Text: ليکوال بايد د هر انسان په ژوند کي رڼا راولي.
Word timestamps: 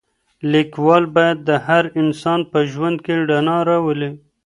ليکوال 0.51 1.03
بايد 1.15 1.37
د 1.49 1.51
هر 1.67 1.83
انسان 2.01 2.39
په 2.51 2.59
ژوند 2.71 2.97
کي 3.05 3.13
رڼا 3.29 3.57
راولي. 3.69 4.11